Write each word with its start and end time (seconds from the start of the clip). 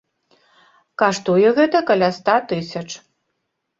Каштуе 1.01 1.49
гэта 1.59 1.77
каля 1.91 2.09
ста 2.19 2.35
тысяч. 2.53 2.87